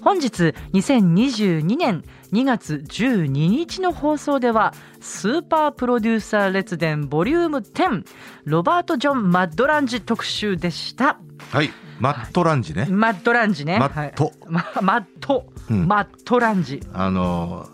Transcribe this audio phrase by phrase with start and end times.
[0.02, 2.02] 本日2022年
[2.32, 8.04] 2月12日の放送ではスーパープロデューサー列伝ボリューム10
[8.44, 11.20] ロバート・ジョン・マッドランジ特集でした。
[11.50, 12.86] はい、マットランジね。
[12.90, 13.78] マッドランジね。
[13.78, 14.24] マット。
[14.24, 14.34] はい。
[14.48, 15.86] まマット、うん。
[15.86, 16.80] マットランジ。
[16.92, 17.68] あの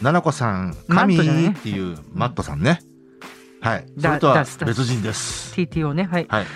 [0.00, 2.80] ー、ななこさん、神っていうマットさんね。
[3.60, 5.54] はい、そだれとは別人です。
[5.54, 6.04] TTO ね。
[6.04, 6.26] はい。
[6.28, 6.46] はい。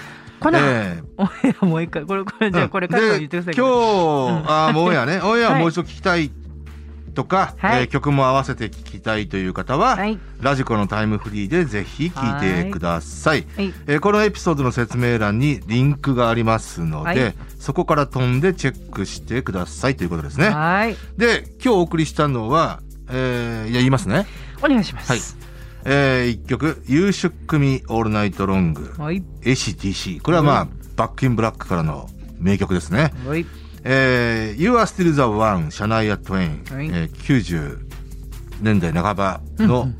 [0.40, 1.02] この、え。
[1.16, 3.54] オンエアもう一回これこれえじゃあこれからで言ってください。
[3.54, 5.60] 今日、あーもうオンエアね、オンエアはい。
[5.60, 6.30] もう一度聞きたい
[7.14, 7.82] とか、はい。
[7.82, 10.18] えー曲も合わせて聞きたいという方は、はい。
[10.40, 13.46] ラジコのタイムフリーでぜひ聞いてください。
[13.56, 13.74] はい。
[13.86, 17.34] えーこのエピソードの説明欄にリンクがありますので、はい。
[17.58, 20.50] そこから飛んでチェックしてくださいということですね。
[20.50, 20.96] はい。
[21.16, 22.80] で今日お送りしたのは、
[23.10, 24.26] えー、いや言いますね。
[24.62, 25.10] お願いします。
[25.10, 25.47] はい
[25.90, 33.12] えー、1曲「You Shook Me All Night Long はい」 AC/DC これはまあ、 Back in Black からの名曲ですね。
[33.26, 33.46] はい。
[33.84, 36.86] えー、 You're Still the One シャナイア・トゥエイン、はい。
[36.88, 37.78] えー、90
[38.60, 39.90] 年代半ばの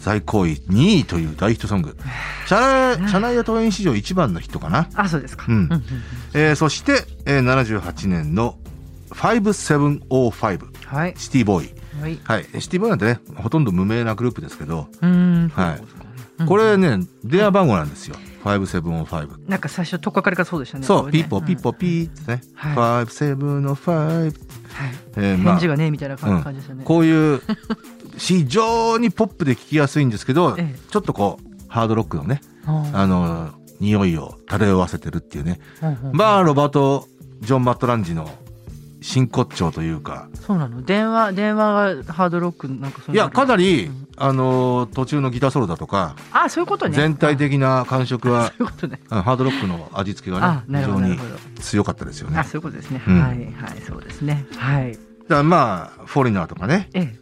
[0.00, 1.96] 最高位2位という大ヒットソング。
[2.46, 4.88] シャナイシャナイア・トゥエイン史上一番のヒットかな。
[4.94, 5.44] あそうですか。
[5.48, 5.54] うん。
[5.54, 5.82] うん
[6.34, 8.58] えー、そして、えー、78年の
[9.10, 11.14] 5705はい。
[11.16, 11.77] シティボーイ。
[12.00, 12.20] はい。
[12.24, 12.46] はい。
[12.60, 15.78] シティボーイなんてね、ほとんど無名なグループですけど、は
[16.40, 16.44] い。
[16.46, 18.16] これね、電話番号なんですよ。
[18.44, 19.48] 5705。
[19.48, 20.84] なんか最初とっかかりがそうでしたね。
[20.84, 21.12] そう、ね。
[21.12, 22.40] ピーポーピーポーピーってね。
[22.54, 23.74] は5705。
[23.74, 24.32] はい。
[25.16, 25.54] えーまあ。
[25.54, 26.42] 返事がねみたいなうん。
[26.42, 26.84] 感じですよね。
[26.84, 27.42] こういう
[28.16, 30.78] 非常にポップで聴きやすいんですけど、ええ。
[30.90, 35.60] ちょっとこう、ハードロックのね、ああの、匂いを漂わせてるっていうね。
[35.80, 37.06] ーまあ、ロバート・
[37.40, 38.28] ジョン・マットランジの
[39.00, 40.82] 真骨頂というか、そうなの？
[40.82, 46.96] 電話電話がハードロックなんかいや、かなり、うんあの、途中のギターソロだとか、あそういうことね。
[46.96, 49.00] 全体的な感触はあ、そういうことね。
[49.10, 51.18] うんハードロックの味付けがあね、非常に
[51.60, 52.38] 強かったですよね。
[52.38, 53.20] あそういうことですね、うん。
[53.20, 54.44] はいはいそうですね。
[54.56, 54.98] はい。
[55.28, 57.18] らまあ、フォリナーとかね、ええ。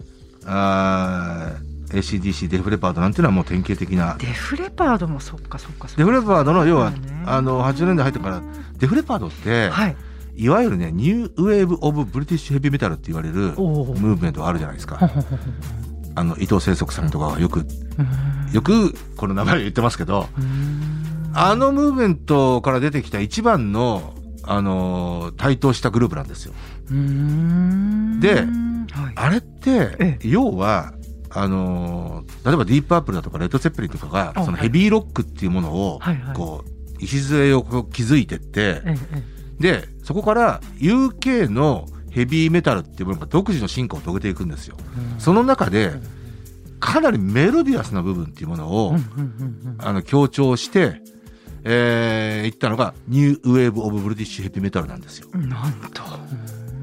[0.47, 4.17] あー ACDC、デフレパードなんていうのはもう典型的な。
[4.19, 5.99] デフレパードもそっかそっかそっか。
[5.99, 8.43] デフレパードの要はね、あの、80年代入ってから、
[8.79, 9.97] デフレパードって、はい
[10.37, 14.99] いわゆるね、 New Wave of British Heavy Metal って言われるムーブメントがあるじゃないですか。
[16.15, 18.53] あの、伊藤政則さんとかがよく、うん。
[18.53, 20.29] よくこの名前を言ってますけど、
[21.35, 26.53] あのムーブメントから出てきた一番の、あの、台頭したグループなんですよ。
[28.21, 29.13] ではい。
[29.15, 30.93] あれってえ、要は、
[31.31, 36.01] あの、例えばディープ・パープルだとかレッド・ツェッペリンとかが、あそのヘビーロックっていうものを
[36.35, 36.71] こう、
[37.05, 44.77] 礎を築いてって、ええで、そこから UK のヘビーメタルっていうものが独自の進化を遂げていくんですよ。
[45.19, 45.93] その中で、
[46.81, 48.97] かなりメロディアスな部分っていうものを、
[49.78, 51.00] あの強調して、
[51.65, 55.28] えー、いったのが New Wave of British Heavy Metal なんですよ。
[55.33, 56.03] うんなんと。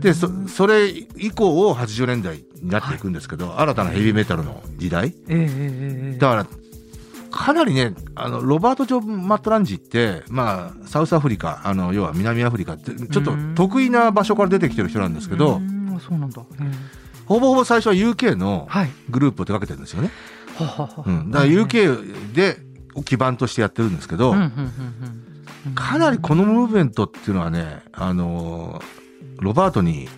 [0.01, 5.15] でそそれ以降を80年代になっていくんですけど、新たなヘビーメタルの時代。
[5.29, 5.47] ええええ
[6.11, 6.17] ええ。
[6.19, 6.47] だから
[7.33, 16.43] かなりねあのロバート・ジョン・マットランジって、まあ、サウスアフリカあの要は南アフリカってちょっと得意な場所から出てきてる人なんですけど、うそうなんだ。
[16.61, 18.89] ええほぼほぼ最初は UK のはい。
[19.09, 20.11] グループを手掛けてるんですよね。
[20.57, 21.03] ははは。
[21.07, 22.57] うん、だから UK で
[23.05, 25.23] 基盤としてやってるんですけど、うんうんうんうん
[25.75, 29.03] かなりこのムーブメントっていうのはね、あのー
[29.39, 30.09] ロバートに、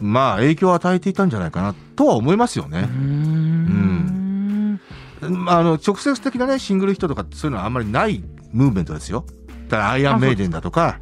[0.00, 2.82] まあ影響を与えていたんじゃないかなとは思いますようね。
[2.82, 3.83] ん。
[3.83, 3.83] ま
[5.46, 8.22] ああの、直接的なね、シングルヒットとかそういうのはあんまりない
[8.52, 9.24] ムーブメントですよ。
[9.68, 11.00] だからアイアンメイデンだとか、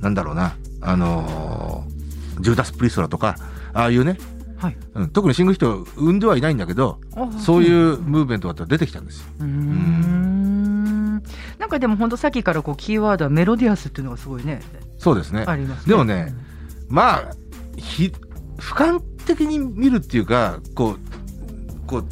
[0.00, 1.98] なんだろうな、あのー
[2.40, 3.36] ジューダス・プリストラとか、
[3.72, 4.18] ああいうね、
[4.58, 4.76] はい。
[4.94, 9.26] うん、特にシングルヒットを生んではいないんだけど、あそういうムーブメントが出てきたんですよ。
[9.40, 9.44] う
[11.58, 14.60] なんかでも本当さっきからこうキーワードはメロディアスっていうのがすごいね。
[14.98, 15.44] そうですね。
[15.46, 15.90] ありますね。
[15.90, 16.34] でもね、
[16.88, 17.30] まあ、
[17.76, 18.12] ひ、
[18.56, 22.04] 俯瞰的に見るっていうか、こう、こう、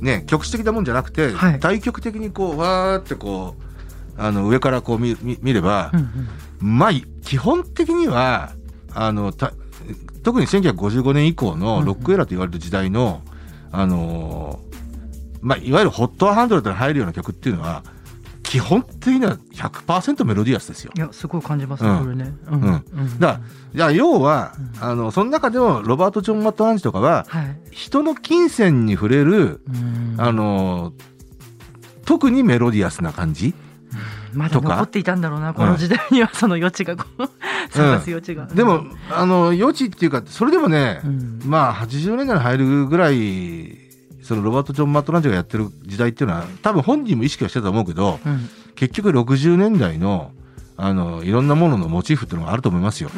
[0.00, 1.60] ね局地的なもんじゃなくて、はい。
[1.60, 6.02] 対極的にこうわーってこうあの上からこう見見見れば、うんう
[6.64, 6.78] ん。
[6.78, 6.90] まあ
[7.22, 8.52] 基本的には
[8.92, 9.52] あのた
[10.22, 13.22] 特に1955年以降のロックエラーと言われる時代の、
[13.70, 14.68] あのー
[15.40, 17.84] まあいわゆるホットハンドルに入るような曲っていうのは
[18.48, 20.90] 基本的には100%メロディアスですよ。
[20.96, 21.98] いやすごい感じますね、うん。
[21.98, 22.32] これね。
[22.50, 22.62] うん。
[22.62, 23.18] うん。
[23.20, 23.40] だか
[23.74, 27.60] ら要は、あのその中でもロバート・ジョン・マット・ランジとかははい。
[27.70, 30.14] 人の金銭に触れる、うん。
[30.16, 30.94] あの
[32.06, 33.52] 特にメロディアスな感じ、
[34.32, 37.28] まだ残っていたんだろうなこの時代にはその余地がこう
[37.68, 38.46] 探す余地が。
[38.46, 41.42] でもあの余地っていうかそれでもね、うん。
[41.44, 43.87] まあ80年代に入るぐらい
[44.28, 48.48] そのロバート・ジョン・マット・ランジがやってる時代っていうのは多分本人も意識はしてたと思うけどうん。
[48.74, 50.32] 結局60年代の
[50.76, 53.10] あのいろんなもののモチーフっていうのがあると思いますよ。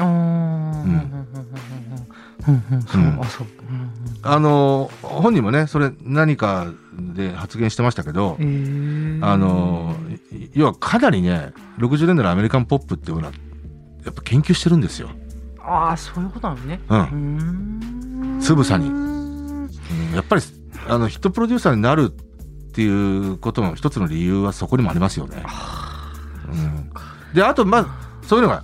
[4.23, 6.69] あの本人もねそれ何か
[6.99, 9.27] で発言してましたけど、うんへー。
[9.27, 9.95] あの
[10.55, 13.33] 要はかなりね60年代のアメリカンポップっていうのは
[14.05, 15.11] やっぱ研究してるんですよ。
[15.59, 16.81] ああそういうことなのね。
[16.89, 18.39] うん。
[18.41, 18.87] つぶさに。
[18.87, 19.71] うんうん。
[20.15, 20.43] やっぱり
[20.89, 25.43] あのヒットプロデューサーになるっていうことの一つの理由はそこにもありますよね。
[26.49, 26.91] うん、
[27.35, 27.87] であとまあ
[28.27, 28.63] そういうのが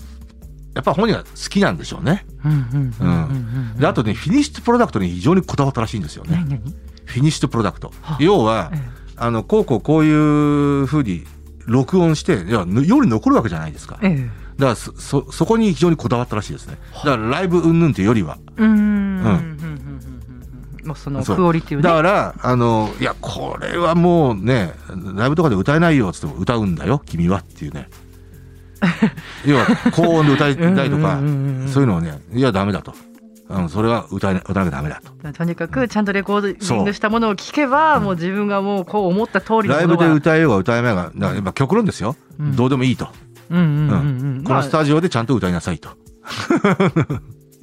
[0.75, 2.27] やっぱ本人が好きなんでしょうね。
[2.45, 6.61] うんうんうんうんうんであとねフィニッシュプロダクトに非常にこだわったらしいんですよね。
[7.05, 8.17] フィニッシュプロダクトは。
[8.21, 8.79] 要はえ
[9.17, 11.25] あのこうこうこういうふうに
[11.67, 13.99] 録音していやぬ世に残るわけじゃないですか。
[14.03, 16.79] ええだからそそそこに非常にこだわったらしいですね。
[17.05, 18.39] だからライブ云々というよりは。
[18.59, 18.75] えうーんう
[19.29, 20.01] ん
[20.87, 24.73] うんうんうんうんもうそのクオリティをねだから、あの、いや、これはもうね、
[25.15, 27.89] ライブとかで歌えないよっつっても歌うんだよ、君はっていうね。
[29.45, 32.95] 要は、高音で歌いたいとかうんうんうんうん、そういうのをね、いや、ダメだと。
[33.49, 35.33] あのそれは歌えな歌わなきゃダメだと。
[35.33, 42.17] とにかくちゃんとレコーディングしたものを聞けばもう自分がもうこう思った通りのライブで歌えようが歌えまいが、だからやっぱ極論ですよ。
[42.41, 43.09] うんどうでもいいと。
[43.51, 45.91] うんうんうんうんこのスタジオでちゃんと歌いなさいと。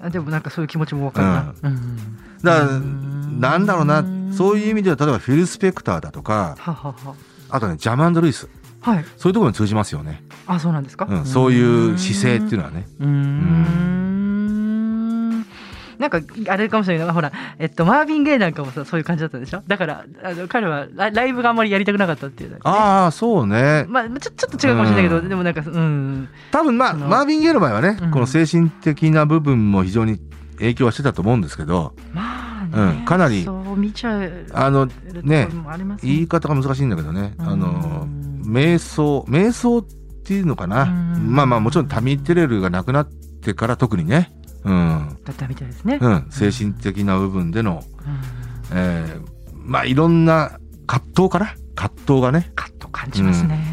[0.02, 7.15] あでもなんかそういう気持ちもわかるな、うんだから、うんなんだろうな、そういう意味では、例えばフィル・スペクターだとか、ははは。
[7.50, 8.47] あとね、ジャムルイス。
[8.81, 9.06] はい。
[9.18, 10.24] そういうところに通じますよね。
[10.45, 12.85] あそうなんですか、うん、そういう姿勢っていうのはね。
[13.00, 13.94] うーん。
[16.00, 16.19] なんか
[16.50, 17.07] あれかもしれない。
[17.07, 19.63] なほら、えっと、マーヴィン・ゲイなんかもさそういう感じだったでしょ？
[19.68, 23.85] だからあの彼はラライブがあんまりやりたくなかったっていうねああ、そうね。
[23.88, 25.30] まあちょちょっと違うかもしれないけど、うん。
[25.30, 26.27] でもなんかうん。
[26.51, 28.12] 多分まあ、マーヴィン・ゲイの場合はね、うん。
[28.12, 30.19] この精神的な部分も非常に
[30.57, 32.23] 影響はしてたと思うんですけど、まあ
[32.75, 33.06] ね、うん。
[33.06, 34.86] かなりそう見ちゃうあの、
[35.24, 37.48] ねところもあります言い方が難しいんだけどね、うん。
[37.48, 38.08] あの、
[38.46, 39.86] 瞑想、瞑想っ
[40.24, 40.84] ていうのかな。
[40.84, 41.36] うん。
[41.36, 44.31] まあまあもちろんタミテレルがなくなってから特にね、
[44.64, 47.84] うん、だったみたいですね、うん、精神的な部分での、
[48.72, 48.78] うん。
[48.78, 49.34] えー
[49.66, 53.73] まあいろんな葛藤かな葛藤がね、カッと感じますね、うん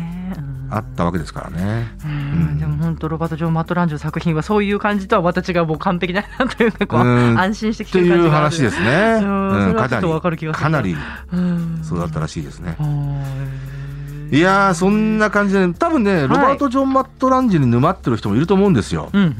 [0.70, 1.93] あったわけですからね。
[2.05, 2.11] うん。
[2.11, 2.14] う
[2.52, 2.58] ん。
[2.58, 7.38] でも本当ロバート・ジョン・マット・ランジュの作品はそういう感じとはまた違うもう完璧だなというかこう、うん。
[7.38, 8.88] 安心して聞っていうける感じがある話ですね。
[9.22, 10.52] うん。
[10.52, 10.96] かなり
[11.32, 11.81] うん。
[11.82, 12.76] そうだったらしいですね。
[12.78, 14.38] はい。
[14.38, 19.11] やーそんな感じで多分ねロバート・ジョン・マット・ランジに沼ってる人もいると思うんですよ。
[19.12, 19.34] 今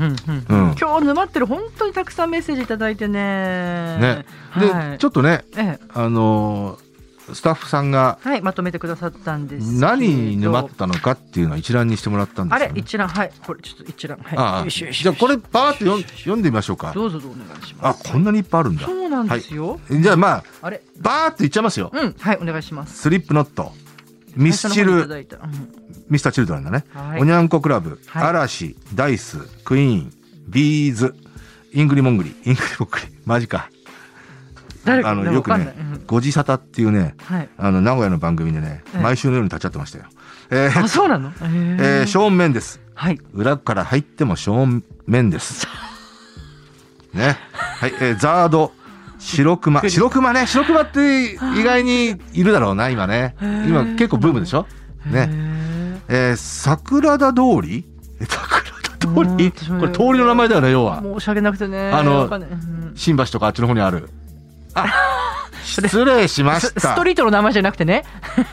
[0.75, 3.99] 日沼ってる本当にたくさんメッセージいただいてね。
[3.99, 4.27] ね。
[4.59, 5.85] で、はい、ちょっとねええ。
[5.95, 6.90] あのー
[7.35, 12.73] スタッフさんがはいまとめてくださったんです何に沼ったのかっていうのを一覧にしてもらったんですね。
[12.75, 13.33] れ一覧はい。
[13.47, 14.19] これちょっと一覧。
[14.19, 14.71] はい。
[14.71, 16.93] じゃあこれバーッと読ん読んでみましょうか。
[16.93, 18.13] どうぞどうお願いしあます。
[18.13, 18.87] こんなにいっぱいあるんだ。
[18.87, 20.83] そうなんですよ、じゃあまああれ。
[20.99, 21.91] バーッといっちゃいますよ。
[21.93, 22.15] うん。
[22.19, 22.99] はいお願いします。
[22.99, 23.73] スリップノット、
[24.37, 25.27] ミスチル、うん。
[26.09, 26.85] ミスターチルドレンだね。
[26.93, 27.21] はい。
[27.21, 28.25] おにゃんこクラブ、はい。
[28.25, 30.13] 嵐、ダイス、クイーン、
[30.49, 31.15] ビーズ、
[31.73, 33.71] イングリモングリ、イングリモングリ、マジか。
[34.87, 40.05] あの、よくねうん、ゴジサタっていうね、はいあの、名古屋の番組でね、ええ毎週のように立ち会ってましたよ。
[40.51, 41.33] えーあそうなの？
[41.41, 42.81] えーえーショーン・メンデス。
[42.95, 45.67] はい裏から入ってもショーン・メンデス。
[47.15, 47.37] ね。
[47.53, 48.73] はい、えーザード、
[49.19, 49.81] 白熊。
[49.89, 53.37] 白熊ね、白熊って意外にいるだろうな、今ね。
[53.41, 54.67] 今結構ブームでしょ？
[55.07, 55.29] ね。
[56.09, 57.85] えー桜田通り？
[58.21, 59.53] え桜田通り？
[59.53, 61.01] これ通りの名前だよね、要は。
[61.03, 62.29] 申し訳なくてねあの
[62.95, 64.09] 新橋とかあっちの方にある。
[64.75, 64.87] あ、
[65.65, 66.81] 失礼しました。
[66.81, 67.05] ススト。
[67.05, 68.05] リートの名前じゃなくてね。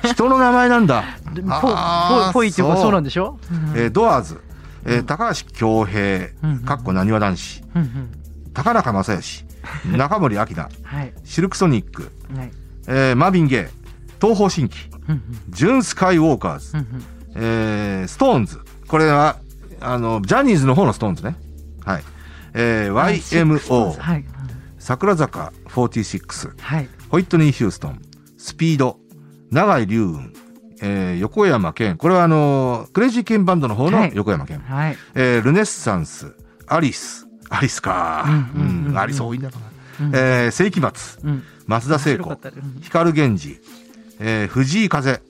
[0.04, 1.04] 人の名前なんだ。
[2.34, 2.92] ぽいっていうかそう。
[2.92, 3.40] なんでしょ？
[3.76, 4.42] えードアーズ、
[4.86, 6.28] えー高橋恭平。
[6.44, 8.12] うん、かっこなにわ男子、うんうん。
[8.54, 9.46] 高中正義、
[9.98, 11.14] 中森明菜、はい。
[11.24, 12.52] シルクソニック、はい。
[12.88, 13.74] えーマービン・ゲイ、
[14.22, 14.78] 東方神起、
[15.10, 16.78] うんジュン・スカイ・ウォーカーズ。
[16.78, 17.04] う、ん
[17.36, 18.60] えーストーンズ。
[18.88, 19.38] これは、
[19.82, 21.36] あの、ジャニーズの方のストーンズね。
[21.86, 22.04] はい。
[22.54, 24.26] えーうん YMO、はい
[24.88, 26.88] 桜坂46、はい。
[27.10, 28.02] ホイットニー・ヒューストン、
[28.38, 28.98] スピード、
[29.52, 30.22] 永井龍雲、
[30.82, 34.12] えー横山健、これはあのークレイジーケンバンドの方のはい。
[34.16, 34.98] 横山健、はい。
[35.14, 36.34] えールネッサンス、
[36.68, 38.98] アリス、アリスか、うんうんうんうん。
[38.98, 39.58] アリス多いんだろ
[40.00, 40.16] うな、うん。
[40.16, 41.44] えー世紀末、うん。
[41.66, 42.30] 松田聖子。
[42.30, 43.60] うん光源氏、
[44.22, 45.22] えー藤井風、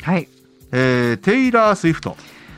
[0.00, 0.28] はい。
[0.72, 2.16] えーテイラー・スウィフト、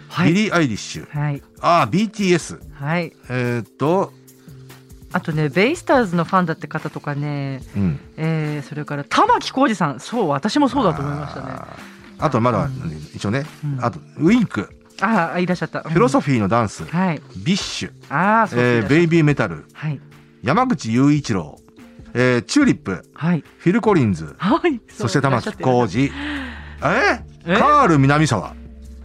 [0.09, 0.33] はい。
[0.33, 1.43] ビリー・アイリッシュ、はい。
[1.61, 3.13] あー BTS、はい。
[3.29, 4.13] えーっと、
[5.13, 11.53] あとね、ベイスターズのファンだって方とかね、うん、えー、それから玉置浩二さん、そう、私もそうだと思いましたね。
[12.19, 12.71] あとまだ、うん
[13.15, 14.69] 一応ね、うんあとウインク、
[15.01, 15.81] ああ、いらっしゃった。
[15.83, 17.07] フィロソフフィーのダンス、ィー。
[17.07, 17.23] はい。
[17.39, 20.01] BiSH、ああ、そうえーベイビーメタル、はい。
[20.43, 21.59] 山口祐一郎、
[22.15, 23.45] えーチューリップ、はい。
[23.59, 24.81] フィル・コリンズ、はい。
[24.89, 26.13] そして玉置浩二、
[26.85, 28.55] ええカール南沢。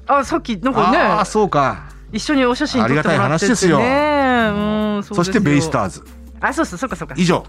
[0.08, 1.95] あ、さっき、なんかああ、ね、そうか。
[2.12, 3.24] 一緒にお写真撮ってもらってて、ね。
[3.24, 6.04] ありがたい話ですようん、そすよそしてベイスターズ。
[6.40, 7.16] あ、そうそう、そうか、そうか。
[7.18, 7.46] 以上。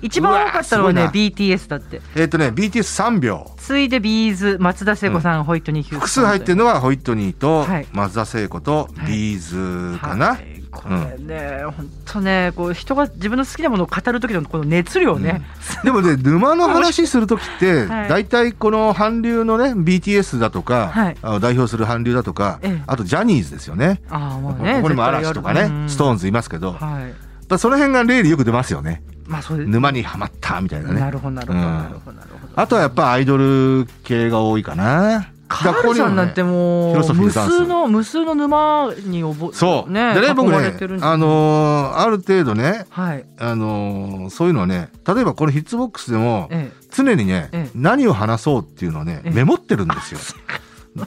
[0.00, 2.00] 一番多かったのはね BTS だって。
[2.16, 3.50] えっ、とね、BTS3 秒。
[3.58, 10.34] ついでビーズ、松田聖子さん、ホイットニー・ヒュー複数入ってるのはホイットニーとはい松田聖子とはいビーズかな。
[10.34, 15.42] はいこれね、本当ね、こう人が自分の好きなものを語る時のこの熱量ね。
[15.84, 24.00] でもね、 沼の話するときって、はい大体この韓流のね、BTS だとか、はい代表する韓流だとか、ええあとジャニーズですよね。
[24.10, 24.76] ああ、もうね。
[24.76, 26.22] ここにも嵐とかね、ストーンズ。
[26.22, 27.58] ズいますけど、はい。
[27.58, 29.02] その辺が例でよく出ますよね。
[29.26, 29.54] まあ、そ。
[29.54, 31.00] 沼にはまったみたいなね。
[31.00, 32.18] なるほど、なるほど、なるほど。
[32.56, 35.28] あとはやっぱアイドル系が多いかな。
[35.52, 39.90] カールさんなんてもう、フィロソフィー無数の、無数の沼におぼ、そう。
[39.90, 40.56] ね、でね、僕ね
[41.02, 43.24] あのーある程度ね、はい。
[43.38, 46.82] あのーそういうのはね、例えばこのヒッツボックスでも、ええ。
[46.94, 50.20] 常にね、ええ何を話そうっていうのをね、ええメモってるんですよ。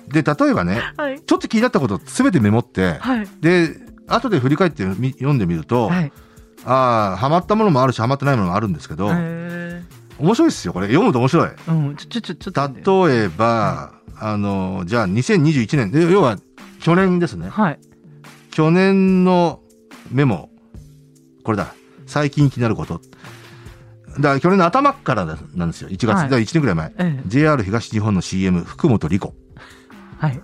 [0.09, 1.21] で、例えばね、はい。
[1.21, 3.27] ちょっと気になったことを全てメモって、はい。
[3.41, 3.69] で、
[4.07, 6.11] 後で振り返ってみ読んでみると、はい。
[6.65, 9.83] ああ、ハマったものもあるし、ハマってないものもあるんですけど、へ
[10.19, 10.87] 面白いですよ、これ。
[10.87, 11.49] 読むと面白い。
[11.49, 13.09] えうん、ちょ、ちょ、ちょ、ちょっとね。
[13.09, 16.37] 例えば、あのーじゃあ2021年、で要は
[16.79, 17.49] 去年ですね。
[17.49, 17.79] はい。
[18.51, 19.59] 去年の
[20.11, 20.49] メモ、
[21.43, 21.73] これだ。
[22.05, 23.01] 最近気になること。
[24.17, 25.89] だから去年の頭からなんですよ。
[25.89, 26.93] 1月、はいだから1年ぐらい前。
[26.97, 27.23] ええ。
[27.27, 29.33] JR 東日本の CM、福本莉子。
[30.19, 30.41] はい。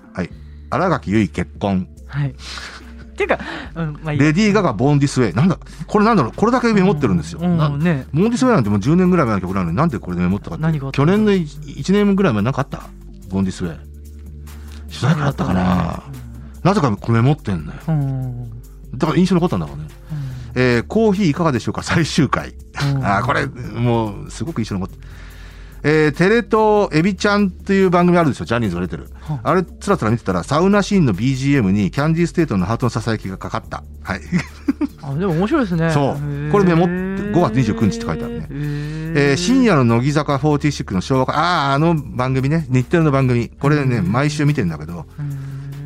[0.70, 1.88] 新垣結衣結婚。
[2.08, 2.36] はい。
[3.24, 3.40] っていうか、
[3.75, 5.34] うん、まあいいやレディー・ガガ、ボーン・ディス・ウェイ。
[5.36, 7.40] なんだ、これなんだろう、これだけメモってるんですよ。
[7.42, 8.06] うんなうんね。
[8.13, 10.80] ボーン・ディス・ウェイなんてもう10年ぐらい前の曲なのになんでこれでメモったかって。
[10.92, 12.84] 去年の 1, 年ぐらい前なんかあった？
[13.30, 13.78] ボーン・ディス・ウェイ。
[14.88, 16.04] 取材会あったかな
[16.63, 17.80] なぜかこれメモってんだよ。
[18.96, 19.86] だから印象に残ったんだろうね。
[20.54, 21.82] えーコーヒーいかがでしょうか？
[21.84, 22.50] 最終回。
[22.50, 25.08] うん あーこれ、もう、すごく印象に残って。
[25.84, 28.46] えーテレ東エビちゃんっていう番組あるんですよ。
[28.46, 29.10] ジャニーズが出てる。
[29.22, 33.84] はあれ、つらつら見てたら、サウナシーンの BGM にキャンディーステートのハートのささやきがかかった。
[34.04, 34.22] はい。
[35.02, 35.90] あ、でも面白いですね。
[35.92, 38.48] そうこれメモって5月29日って書いてあるねへ
[39.32, 43.50] えー深夜の乃木坂46の昭和か、ああ、あの番組ね、日テレの番組。
[43.60, 45.06] これね、毎週見てんだけど、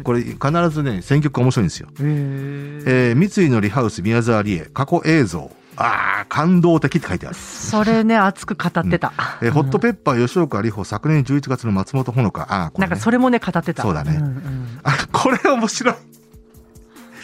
[0.04, 0.38] これ必
[0.70, 1.88] ずね、選曲が面白いんですよ。
[2.00, 5.52] えー三井のリハウス宮沢りえ、過去映像。
[5.78, 7.36] ああ、感動的って書いてある。
[7.36, 9.14] それね、熱く語ってた。
[9.42, 12.42] えーホットペッパー吉岡里帆、昨年11月の松本穂香。
[12.44, 12.90] ああ、これ、ね。
[12.90, 13.84] なんかそれもね、語ってた。
[13.84, 15.96] そうだねんんあ、これ面白い。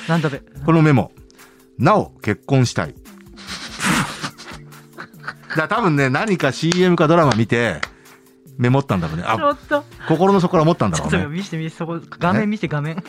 [0.10, 0.42] なんだべ。
[0.66, 1.12] このメモ。
[1.78, 2.96] なお、結婚したい。
[5.56, 7.82] だ多分ね、何か CM かドラマ見て、
[8.58, 9.24] メモったんだろうね。
[9.24, 11.38] ちあ、ょっと、心の底から思ったんだちょっとろうね。
[11.38, 13.04] 見せて見せて、そこ、画面見せて、画面。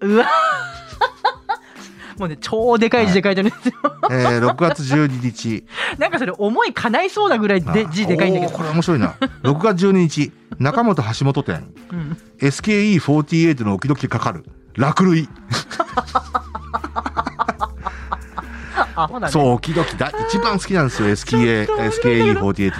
[0.00, 0.26] うわ
[2.18, 3.74] もうね、超でかい字で書いてあるんですよ。
[4.10, 5.64] えー、6月12日。
[5.98, 8.52] なんかそれ、思い叶いそうなぐらいであ字でかいんだけど。
[8.52, 9.14] これ面白いな。
[9.42, 11.72] 6月12日、中本橋本店。
[11.92, 14.44] うん SKE48 の時かかる。
[14.76, 15.28] 落類。
[19.20, 19.28] ね。
[19.28, 20.12] そう、置き時だ。
[20.28, 22.74] 一番好きなんですよ、SKA ちょっと面白いな SKE48 で。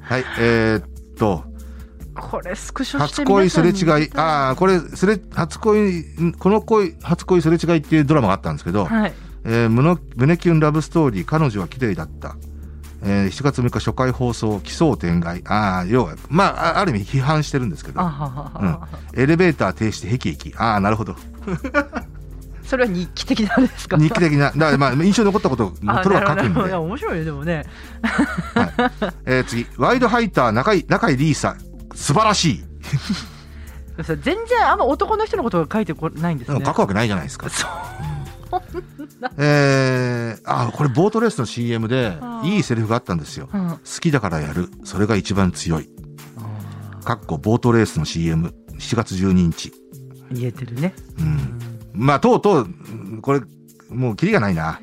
[0.00, 0.84] はい、えーっ
[1.18, 1.44] と、
[2.20, 4.10] これ、スクショして初恋すれ違い。
[4.14, 9.12] あああ、これ、すれ、初恋、んこの恋、初恋すれ違いっていうドラマがあったんですけど、はい。
[9.44, 12.36] えー、胸胸キュンラブストーリー、彼女は綺麗だった。
[13.04, 15.42] えー、7月6日初回放送、奇想天外。
[15.46, 18.88] ああ、要は、まあ、あある意味批判してるんですけどあ、ははは。
[19.14, 20.54] エレベーター停止で辟易。
[20.56, 21.14] ああ、なるほど。
[22.64, 23.96] それは日記的なんですか？
[23.96, 26.74] 日記的な、だからまあ、印象に残ったことを あプロは書くんで。
[26.74, 27.64] 面白いね、でもね。
[29.24, 31.54] えー次、ワイドハイター中井、中井リーサ、
[31.96, 32.64] 素晴らしい。
[34.02, 34.36] 全然
[34.68, 36.62] あんま男の人のことが書いてこないんですね。
[36.64, 37.48] 書くわけないじゃないですか。
[37.48, 37.70] そう。
[39.38, 42.12] えー、あ、これボートレースの CM で
[42.44, 43.48] いいセリフがあったんですよ。
[43.52, 44.68] うん好きだからやる。
[44.84, 45.88] それが一番強い。
[47.04, 48.54] かっこボートレースの CM。
[48.78, 49.72] 7月12日。
[50.30, 50.94] 言えてるね。
[51.18, 51.58] うん。
[51.94, 53.40] まあ、とうとう、うんこれ、
[53.88, 54.80] もうキリがないな。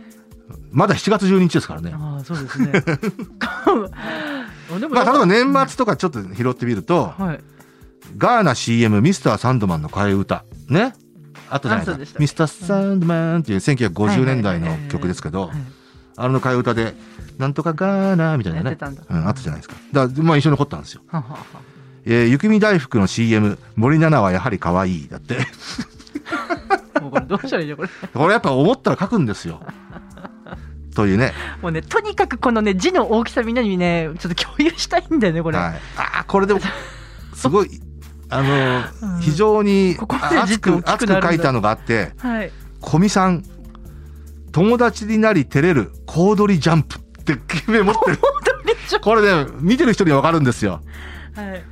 [0.71, 1.91] まだ7月12日ですからね。
[1.93, 2.71] ああ、そうですね。
[4.89, 7.39] まあ、例えば年末とかちょっと拾ってみると、はい
[8.17, 10.43] ガーナ CM ミスターサンドマンの替え歌。
[10.67, 10.93] ね？
[11.49, 12.19] あとじゃないですか。
[12.19, 15.57] ミスターサンドマンっていう1950年代の曲ですけど、はい
[16.15, 16.93] あの替え歌で、
[17.39, 18.77] なんとかガーナみたいなね
[19.09, 19.75] うん、あったじゃないですか。
[19.91, 21.01] だまあ一緒に残ったんですよ。
[21.07, 21.37] ははは
[22.05, 25.07] えー、雪見大福の CM、森七菜はやはり可愛い。
[25.07, 25.39] だって。
[27.01, 29.61] もうこれどうしたらいいのこれこれやっぱ思ったら書くんですよ。
[30.93, 31.33] というね。
[31.61, 35.73] もうねとにかくこのね字の大きさみんなにねちょっと共有したいんだよねこれ、はい。
[35.97, 36.59] ああ、これでも、
[37.33, 37.81] すごい、
[38.29, 42.51] あの、うん非常に熱く、熱く書いたのがあって、はい
[42.85, 43.43] 古見さん、
[44.51, 47.37] 友達になり照れる小躍りジャンプって
[47.71, 48.19] メモってる。
[49.01, 50.81] これね、見てる人にはわかるんですよ。
[51.35, 51.63] はい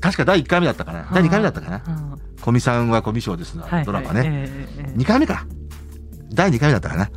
[0.00, 1.08] 確か第1回目だったかな。
[1.14, 1.82] 第2回目だったかな。
[1.86, 4.20] うん古見さんは古見賞ですの、はいドラマね。
[4.20, 5.46] はいええええ2回目か。
[6.32, 7.08] 第2回目だったかな。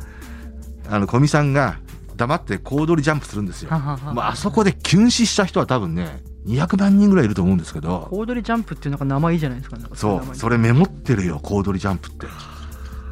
[0.90, 1.78] あの、古見さんが
[2.16, 3.70] 黙って小躍りジャンプするんですよ。
[3.70, 12.26] はははまあ、あそこでキュン死した人は多分ね、200万人ぐらいいると思うんですけど、コードリジャンプっていうのが名前いいじゃないですかそう、それメモってるよ、小躍りジャンプって。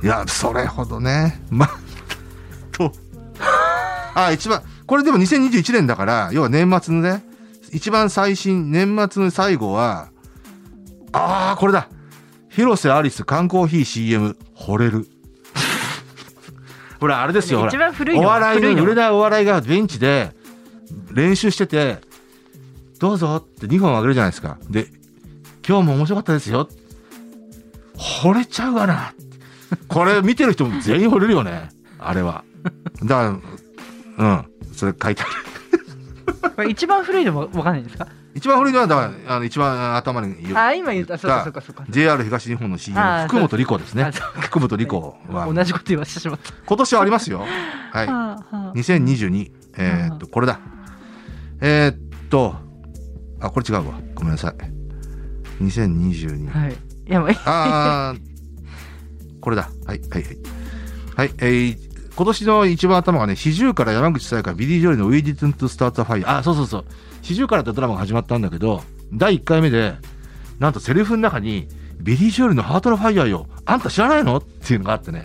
[0.03, 1.69] いや、それほどね、ま、
[2.73, 2.93] と、
[4.15, 7.25] あ、一番、これでも2021年だから、要は年末のね、
[7.73, 10.09] 一番最新、年末の最後は、
[11.13, 11.89] ああ、これだ。
[12.51, 15.09] 広瀬アリス缶コーヒー CM、惚れる。
[17.05, 17.77] ほら、あれですよ、一。
[17.77, 20.31] 番古いのお笑いの売れないお笑いがベンチで
[21.13, 21.99] 練習してて、
[22.99, 24.57] どうぞって2本あげるじゃないですか。
[24.71, 24.87] で、
[25.69, 26.67] 今日も面白かったですよ。
[28.23, 29.13] 惚れちゃうわな。
[29.87, 31.69] これ見てる人も全員惚れるよね。
[31.99, 32.43] あれは。
[33.03, 33.39] だか
[34.17, 34.47] ら、うん。
[34.73, 35.33] それ書いてある。
[36.57, 38.07] これ一番古いのもわかんないですか？
[38.35, 40.57] 一番古いのは、だから、あの一番頭に言う。
[40.57, 44.41] あ今言ったそうかそうかそうか JR 東日本の CM あー、福本莉子ですねあそう。
[44.41, 47.41] 福本莉子は、同じこと言わせてしまった今年はありますよ。
[47.93, 48.07] はい。
[48.07, 48.13] は
[48.51, 49.51] あはあ2022。
[49.77, 50.59] えーっと、これだ。
[51.61, 52.57] えーっと、
[53.41, 54.01] あ、これ違うわ。
[54.15, 55.63] ごめんなさい。
[55.63, 56.49] 2022。
[56.51, 56.73] はい
[57.07, 59.69] いやもうあー、これだ。
[59.87, 60.39] はい、はい、はい。
[61.17, 61.79] はい、えー、
[62.17, 66.23] 今年の一番頭がね、シジュウカラ山口紗弥加、ビリー・ジョエルの We Didn't Start the Fire。
[66.27, 66.85] あ、そうそうそう。
[67.23, 69.95] シジュウカラってドラマが始まったんだけど、第1回目で、
[70.59, 71.67] なんとセリフの中に、
[71.99, 73.47] ビリー・ジョエルのハートにファイアよ。
[73.65, 74.37] あんた知らないの？
[74.37, 75.21] っていうのがあってね。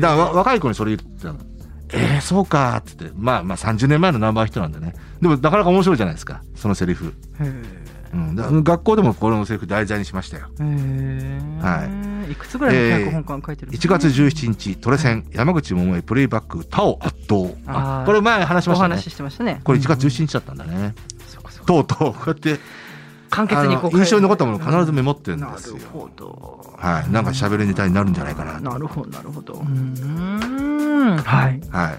[0.00, 1.38] だからわ若い子にそれ言ってたの。
[1.92, 3.10] えー、そうかっつって。
[3.16, 4.94] まあまあ30年前のナンバーヒットなんでね。
[5.20, 6.42] でもなかなか面白いじゃないですか。
[6.56, 7.14] そのセリフ。
[8.12, 8.36] うん。
[8.36, 10.48] だ学校でもこのセリフ題材にしましたよ。
[10.58, 17.36] はいくつぐらいの脚本家書いてるんです1か月17日、トレセン、山口百恵プレイバック、他を圧倒。
[17.66, 18.94] あこれ前話しましたね。
[18.94, 19.02] お話。
[19.04, 19.60] ししてましたね。
[19.64, 20.94] これ1月うん17日だったんだね。
[21.26, 21.66] そうかそうか。
[21.66, 22.58] とうとう、こうやって、
[23.30, 25.76] 簡潔にこう印象に残ったものを必ずメモってるんなですよ。
[25.76, 26.74] るほど。
[26.76, 27.10] はい。
[27.10, 28.60] なんか喋るネタになるんじゃないかなと。
[28.60, 29.54] なるほどなるほど。
[29.54, 31.16] うーん。
[31.18, 31.60] はい。
[31.70, 31.98] はい。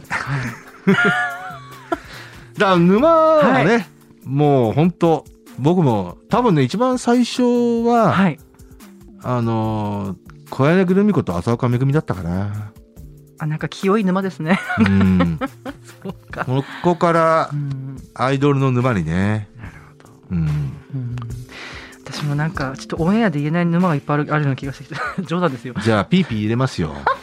[2.57, 3.87] だから沼はね、
[4.25, 5.25] もう本当
[5.57, 7.43] 僕も多分ね、一番最初
[7.85, 8.39] は、はい
[9.23, 12.73] あのー小柳ルミ子と浅岡めぐみだったかな。
[13.39, 15.39] あなんか清い沼ですねうん。
[16.03, 19.47] そうかここからうんアイドルの沼にね。
[19.57, 20.37] なるほどうん。
[20.39, 20.41] う
[20.97, 21.15] ん
[22.03, 26.93] 私もなんかちょっとオンエアで言えない沼がいっぱいあるあるような気がしてきて 冗談ですよじゃあ、ピーピー入れますよ。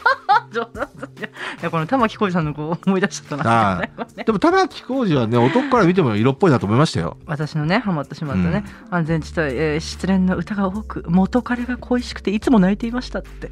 [0.51, 3.51] 冗 談いやこの玉置浩二さんのこう思い出しちゃったな。
[3.51, 4.05] ああ。
[4.23, 7.17] でも、玉置浩二はね、男から見ても色っぽいなと思いましたよ。
[7.25, 13.51] 私のねハマってしまったね、安全地帯、えー失恋の歌が多く元彼が恋しくていつも泣いていましたって。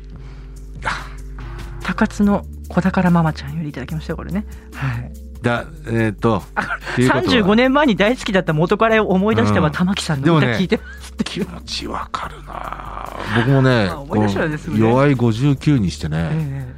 [1.83, 4.45] 高津の小宝ママちゃんよりいただきましたよこれね。
[4.73, 5.27] はい。
[5.41, 7.33] だ、えーっと、っていうことは。
[7.33, 9.73] 35年前に大好きだった元彼を思い出してはうん。
[9.73, 13.13] 玉木さんの歌聞いてますって気持ちわかるな。
[13.37, 13.85] 僕もね
[14.69, 14.79] ね。
[14.79, 16.75] 弱い59にしてね、え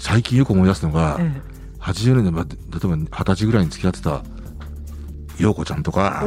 [0.00, 1.84] 最近よく思い出すのが、ええ。
[1.84, 4.22] 80年代、まあ例えば二十歳ぐらいに付き合ってた、
[5.38, 6.24] 陽子ちゃんとか、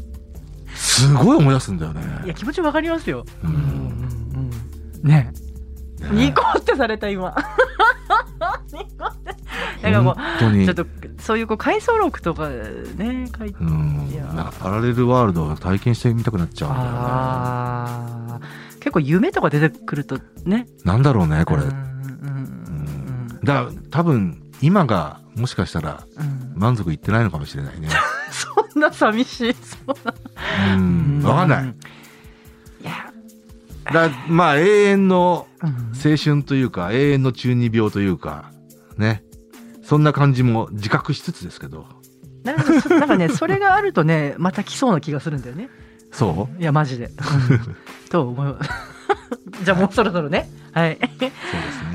[0.74, 2.00] すごい思い出すんだよね。
[2.22, 3.50] えいや気持ちわかりますよ、うん。
[3.50, 3.56] うん
[5.02, 5.32] うんね。
[6.10, 7.34] ニコってされた今。
[8.72, 9.36] ニコって。
[9.82, 10.64] なんかもう本当に。
[10.64, 10.86] ちょっと
[11.18, 13.56] そういうこう回想録とかね書いて。
[13.60, 14.08] うん。
[14.34, 16.90] なんかパラレルワールドを体験してみたくなっちゃうんだよね。
[16.94, 18.78] あー。
[18.78, 20.66] 結構夢とか出てくるとね。
[20.84, 21.62] なんだろうね、これ。
[21.62, 21.95] うん
[23.46, 26.52] だから多分、今がもしかしたらうん。
[26.60, 27.88] 満足いってないのかもしれないね。
[28.30, 29.54] そんな寂しい。
[29.54, 30.78] そうなう。
[30.80, 31.22] ん。
[31.22, 31.64] わかんない。
[31.64, 33.12] いや、
[33.92, 35.70] だまあ永遠のうん。
[36.10, 38.50] 青春というか、永遠の中二病というか、
[38.98, 39.22] ね。
[39.82, 41.86] そんな感じも自覚しつつですけど。
[42.42, 45.68] なんかそなんかね それがあるとねまた来そうな気がするんだよね。
[46.12, 46.60] そう？
[46.60, 47.10] いやマジで。
[48.10, 50.48] と思いますじゃあもうそろそろね。
[50.72, 50.98] はい。
[51.00, 51.30] そうですね。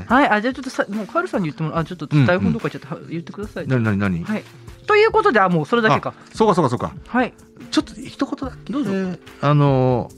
[0.06, 4.24] はいあじゃあちょっとさもうカールさんに言ってもらあちょっと台本どっかちゃった、言ってくださいなになになに？
[4.24, 4.44] はい。
[4.86, 6.14] ということであもうそれだけか。
[6.34, 6.92] そうかそうかそうか。
[7.06, 7.32] はい。
[7.70, 8.72] ちょっと一言だけ。
[8.72, 8.90] どうぞ。
[8.92, 10.10] えーあの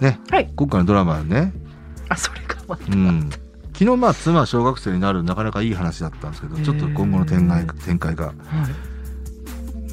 [0.00, 0.20] ーね。
[0.30, 0.50] はい。
[0.54, 1.52] 今回のドラマね。
[2.08, 2.84] あそれかまた。
[2.92, 3.30] うん。
[3.72, 8.26] 昨日まあ妻は小学生になるなかなかいい話だったんですけどちょっと今後の展開展開が。
[8.26, 8.34] はい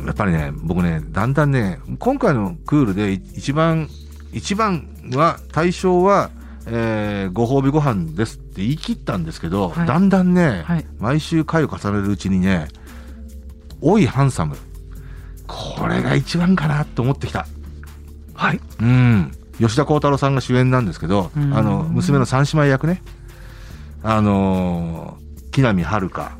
[0.05, 3.87] やっぱりね僕ねだんだんね今回のクールでい一番
[4.33, 6.29] 一番は対象は、
[6.65, 9.87] えーご褒美ご飯ですって言い切ったんですけど、はい。
[9.87, 10.85] だんだんね、はい。
[10.99, 12.67] 毎週回を重ねるうちにね
[13.81, 14.55] 「おいハンサム」
[15.47, 17.45] これが一番かなと思ってきた。
[18.33, 18.59] はい。
[18.81, 19.31] うん。
[19.59, 21.53] 吉田鋼太郎さんが主演なんですけど、うん。
[21.55, 23.01] あの娘の三姉妹役ね。
[24.03, 26.31] あのー木南遥香、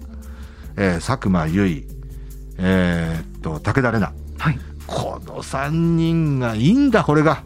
[0.78, 1.84] えー佐久間由衣
[2.58, 4.14] えーっと武田玲奈。
[4.40, 4.60] はい。
[4.88, 7.44] この3人がいいんだこれが。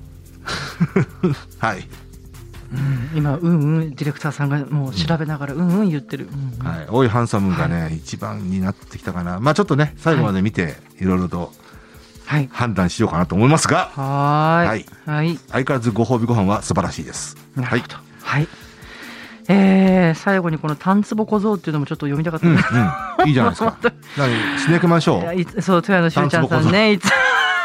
[1.60, 1.88] はい、
[2.74, 5.70] うん今うんうんディレクターさんがもう調べながらうん。
[5.80, 6.68] うん言ってる、うんうん。
[6.68, 9.40] はい、おいハンサムがね、一番になってきたかな。
[9.40, 11.52] まあちょっとね最後まで見て、い、ろいろと
[12.26, 12.50] はい。
[12.52, 13.90] 判断しようかなと思いますが。
[13.96, 14.68] はーい。
[14.68, 14.86] はい。
[15.06, 15.38] はい。
[15.50, 17.38] 相変わらずご褒美ご飯は素晴らしいです。
[17.56, 17.96] はいなるほど。
[18.24, 18.48] はい、
[19.48, 23.78] えー、最後にこの「タンツボ小僧」っていうのもちょっと読みたかったうん、なうん、いいじゃないですか。
[24.18, 24.80] 何スネー？
[24.82, 27.10] クマンシそう豊野しゅうちゃんさんねいつ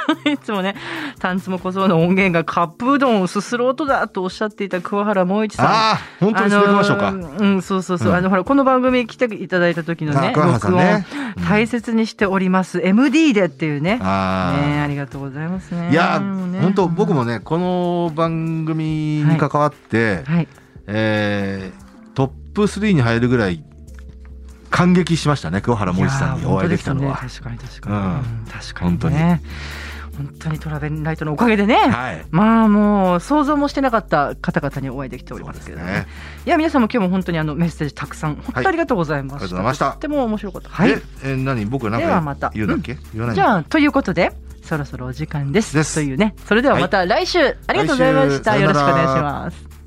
[0.30, 0.74] いつもね
[1.18, 5.66] タンツボ小僧の音源がカップうどんをすする音だとおっしゃっていた桑原萌一さん。
[5.66, 8.16] ああ本当にスネークマンショーか、あのーうん、そうそうそう、うん。
[8.16, 11.04] あのほらこの番組来ていただいた時のね録音
[11.48, 13.98] 大切にしております、MD でっていうね。
[14.02, 15.90] ああねありがとうございますね。
[15.90, 16.60] いやもうね。
[16.60, 20.48] 本当僕もねこの番組に関わって、はい。
[20.86, 21.82] えー
[22.14, 23.64] トップ3に入るぐらい
[24.70, 28.02] 感激しましたね桑原萌一さんにお会いできたのは、確かに確かに、うん。
[28.02, 28.98] うん確かにね。
[28.98, 29.16] 本当に
[30.60, 32.24] トラベルライトのおかげでね、はい。
[32.30, 35.92] まあもう想像もしてなかった方々にお会いできておりますけれども、ね。
[36.00, 36.06] ね。
[36.46, 39.90] いや皆さんも今日も本当にあのメッセージたくさん本当にありがとうございました、ありがとうございました。
[39.90, 40.68] とっても面白かった。
[40.68, 40.88] はい。
[40.90, 41.64] でえー何？
[41.66, 43.36] 僕なんか言うだっけ、言わない？
[43.36, 45.74] じゃあということでそろそろお時間です。
[45.74, 45.94] です。
[45.94, 46.34] というね。
[46.46, 48.56] それではまた来週、ありがとうございました。
[48.58, 49.81] よろしくお願いします